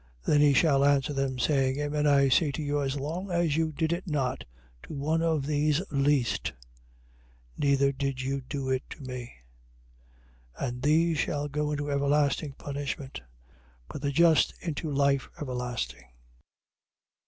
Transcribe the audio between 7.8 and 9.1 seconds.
did you do it to